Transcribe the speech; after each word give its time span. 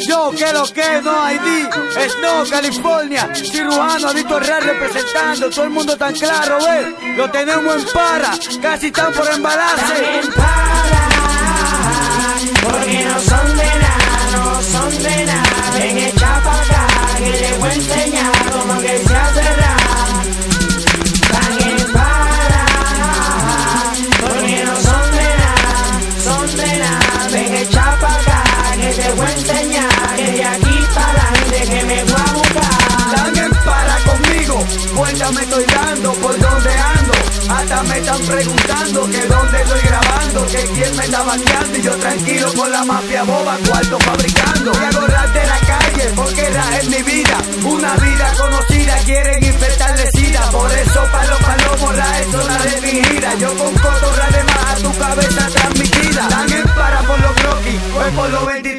Yo, 0.00 0.30
que 0.30 0.52
lo 0.52 0.64
que, 0.72 1.02
no 1.02 1.30
ID, 1.32 1.68
Snow, 2.08 2.48
California, 2.48 3.28
cirujano, 3.34 4.08
adicto 4.08 4.40
real 4.40 4.62
representando, 4.62 5.50
todo 5.50 5.64
el 5.64 5.70
mundo 5.70 5.96
tan 5.96 6.14
claro, 6.14 6.58
ve, 6.58 7.14
lo 7.16 7.30
tenemos 7.30 7.76
en 7.76 7.84
para, 7.92 8.30
casi 8.62 8.86
están 8.86 9.12
por 9.12 9.30
embalarse. 9.30 10.20
En 10.20 10.32
para, 10.32 11.10
porque 12.62 13.04
no 13.04 13.20
son 13.20 13.56
de 13.56 13.64
nada, 13.64 14.30
no 14.32 14.62
son 14.62 15.02
de 15.02 15.26
nada. 15.26 15.70
Ven 15.74 15.98
echa 15.98 16.42
pa' 16.44 16.60
acá, 16.60 16.86
que 17.18 17.30
les 17.30 17.58
voy 17.58 17.68
a 17.68 17.74
enseñar 17.74 18.32
cómo 18.52 18.80
que 18.80 18.98
se 18.98 19.16
hace. 19.16 19.40
Están 21.14 21.92
para, 21.92 22.64
porque 24.20 24.64
no 24.64 24.76
son 24.76 25.10
de 25.12 25.28
nada, 25.38 26.00
son 26.24 26.56
de 26.56 26.78
nada. 26.78 27.09
Me 35.32 35.42
estoy 35.42 35.64
dando, 35.64 36.12
por 36.14 36.38
dónde 36.38 36.70
ando, 36.70 37.12
hasta 37.54 37.82
me 37.84 37.98
están 37.98 38.20
preguntando 38.22 39.10
que 39.10 39.26
dónde 39.26 39.62
estoy 39.62 39.80
grabando, 39.82 40.46
que 40.46 40.62
quién 40.74 40.96
me 40.96 41.04
está 41.04 41.22
bateando. 41.22 41.78
Y 41.78 41.82
yo 41.82 41.96
tranquilo 41.96 42.52
con 42.54 42.70
la 42.70 42.84
mafia 42.84 43.22
boba, 43.24 43.56
cuarto 43.68 43.98
fabricando. 44.00 44.72
Y 44.72 44.84
hago 44.84 45.06
rap 45.06 45.32
de 45.32 45.46
la 45.46 45.58
calle, 45.58 46.10
porque 46.16 46.50
rap 46.50 46.72
es 46.80 46.88
mi 46.88 47.02
vida, 47.02 47.38
una 47.64 47.94
vida 47.96 48.32
conocida, 48.38 48.96
quieren 49.04 49.44
infectarle 49.44 50.10
sida, 50.12 50.50
por 50.50 50.72
eso 50.72 51.02
palo 51.12 51.36
palomos, 51.38 51.96
la 51.96 52.20
es 52.20 52.30
zona 52.30 52.58
de 52.58 52.80
mi 52.80 53.04
gira, 53.04 53.34
yo 53.34 53.56
con 53.56 53.74
cotorra 53.74 54.30
de 54.30 54.44
más 54.44 54.64
a 54.66 54.76
tu 54.76 54.98
cabeza 54.98 55.48
transmitida. 55.48 56.28
En 56.50 56.68
para 56.74 57.00
por 57.02 57.20
los 57.20 57.32
croquis, 57.32 57.80
pues 57.94 58.12
por 58.12 58.30
los 58.30 58.46
23, 58.46 58.69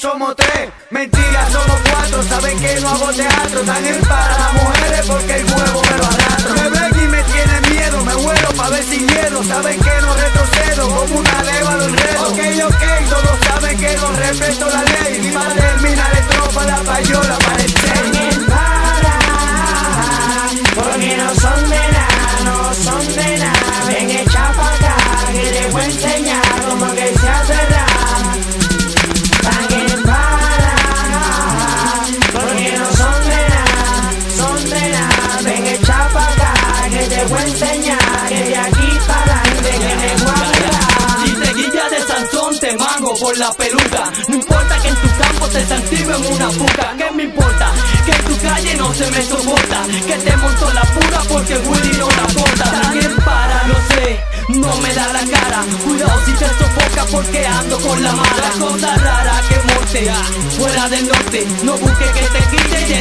somos 0.00 0.34
tres, 0.34 0.72
mentiras 0.88 1.52
somos 1.52 1.78
cuatro, 1.90 2.22
saben 2.22 2.58
que 2.58 2.80
no 2.80 2.88
hago 2.88 3.12
teatro, 3.12 3.60
están 3.60 3.86
en 3.86 4.00
para 4.00 4.38
las 4.38 4.52
mujeres 4.54 5.06
porque 5.06 5.36
el 5.36 5.44
huevo 5.44 5.82
me 5.82 5.98
lo 5.98 6.04
arrastro. 6.06 6.54
Me 6.54 6.70
ven 6.70 7.04
y 7.04 7.06
me 7.06 7.22
tienen 7.24 7.62
miedo, 7.70 8.04
me 8.06 8.14
vuelo 8.14 8.48
pa' 8.56 8.68
ver 8.70 8.84
sin 8.84 9.04
miedo, 9.04 9.44
saben 9.44 9.78
que 9.78 10.00
no 10.00 10.14
retrocedo, 10.14 10.88
como 10.88 11.18
una 11.18 11.42
leva 11.42 11.74
lo 11.76 11.84
enredo. 11.84 12.28
Ok, 12.28 12.38
ok, 12.64 12.82
todos 13.10 13.38
saben 13.46 13.78
que 13.78 13.96
no 13.96 14.12
respeto 14.12 14.66
la 14.70 14.82
ley, 14.84 15.20
mi 15.20 15.30
madre 15.32 15.60
termina 15.60 16.08
de 16.08 16.22
tropa 16.22 16.64
la 16.64 16.76
payola 16.78 17.38
para 17.38 17.62
el 17.62 17.70
porque 20.74 21.16
no 21.16 21.34
son 21.34 21.70
de 21.70 21.79
Ven 35.42 35.66
echa 35.66 36.08
pa' 36.12 36.28
acá, 36.28 36.52
que 36.90 36.98
te 36.98 37.24
voy 37.24 37.38
a 37.38 37.46
enseñar 37.46 38.28
que 38.28 38.44
de 38.44 38.56
aquí 38.58 38.88
para 39.06 39.40
adelante 39.40 39.70
que 39.70 39.96
me 39.96 40.24
voy 40.24 40.60
a. 40.68 41.24
Si 41.24 41.32
te 41.32 41.54
guillas 41.54 41.90
de 41.90 42.00
Sansón 42.06 42.60
te 42.60 42.76
mango 42.76 43.14
por 43.14 43.36
la 43.38 43.50
peluca. 43.54 44.12
No 44.28 44.34
importa 44.34 44.78
que 44.82 44.88
en 44.88 44.94
tu 44.96 45.08
campo 45.18 45.48
te 45.48 45.66
santigo 45.66 46.12
en 46.14 46.26
una 46.34 46.48
puca 46.50 46.94
¿Qué 46.98 47.10
me 47.14 47.22
importa? 47.22 47.72
Que 48.04 48.12
en 48.12 48.24
tu 48.24 48.36
calle 48.46 48.74
no 48.76 48.94
se 48.94 49.10
me 49.10 49.22
soporta. 49.22 49.86
Que 50.06 50.14
te 50.14 50.36
monto 50.36 50.72
la 50.72 50.82
pura 50.82 51.20
porque 51.30 51.56
Willy 51.56 51.92
no 51.98 52.08
la 52.08 52.26
bota 52.34 52.82
También 52.82 53.16
para, 53.24 53.62
no 53.66 53.74
sé, 53.88 54.20
no 54.48 54.76
me 54.76 54.94
da 54.94 55.12
la 55.12 55.24
cara. 55.24 55.64
Cuidado 55.84 56.20
si 56.26 56.32
te 56.32 56.48
sofoca 56.48 57.04
porque 57.10 57.46
ando 57.46 57.78
con 57.80 58.02
la 58.02 58.12
mala. 58.12 58.50
Cosa 58.58 58.94
rara 58.96 59.40
que 59.48 59.56
monte 59.72 60.12
fuera 60.58 60.88
del 60.88 61.08
norte. 61.08 61.46
No 61.64 61.78
busques 61.78 62.10
que 62.10 62.20
te 62.20 62.56
quite 62.56 62.99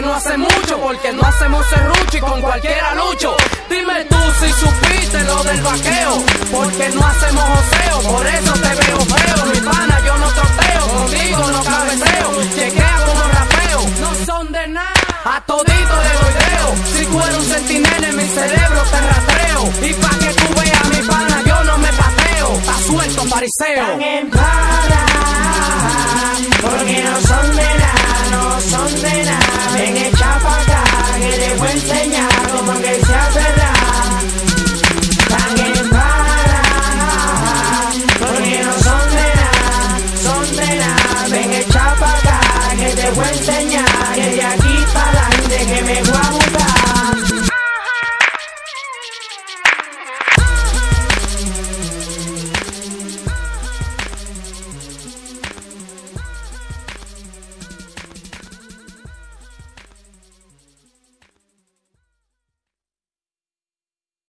no 0.00 0.14
hace 0.14 0.36
mucho, 0.36 0.78
porque 0.80 1.12
no 1.12 1.22
hacemos 1.22 1.66
serrucho 1.66 2.16
y 2.16 2.20
con 2.20 2.40
cualquiera 2.40 2.94
lucho. 2.94 3.36
Dime 3.68 4.04
tú 4.04 4.16
si 4.40 4.52
supiste 4.52 5.24
lo 5.24 5.44
del 5.44 5.60
vaqueo, 5.62 6.24
porque 6.52 6.88
no 6.90 7.06
hacemos 7.06 7.44
joseo, 7.44 8.12
por 8.12 8.26
eso 8.26 8.52
te 8.52 8.68
veo 8.68 9.00
feo. 9.00 9.46
Mi 9.46 9.60
pana, 9.60 10.00
yo 10.06 10.18
no 10.18 10.28
troteo, 10.28 10.88
contigo 10.88 11.50
no 11.50 11.64
cabeceo, 11.64 12.28
chequea 12.54 12.96
como 13.06 13.22
rapeo, 13.22 13.80
no 14.00 14.26
son 14.26 14.52
de 14.52 14.68
nada. 14.68 14.92
A 15.24 15.40
todito 15.42 15.96
le 16.04 16.12
doy 16.18 16.38
si 16.92 16.98
eres 17.04 17.36
un 17.38 17.44
sentinela 17.44 18.08
en 18.08 18.16
mi 18.16 18.28
cerebro 18.28 18.82
te 18.90 19.00
rastreo. 19.00 19.72
Y 19.82 19.94
pa' 19.94 20.18
que 20.18 20.34
tú 20.34 20.60
veas 20.60 20.88
mi 20.90 21.02
pana, 21.08 21.42
yo 21.46 21.64
no 21.64 21.78
me 21.78 21.92
pateo, 21.92 22.52
está 22.58 22.78
suelto 22.86 23.24
fariseo. 23.24 23.84
Están 23.84 24.02
en 24.02 24.30
para, 24.30 25.06
porque 26.62 27.02
no 27.04 27.20
son 27.26 27.56
de 27.56 27.74
nada, 27.78 27.97
no 28.30 28.60
son 28.60 29.02
de 29.02 29.24
nada. 29.24 29.72
Ven 29.74 29.96
echa 29.96 30.47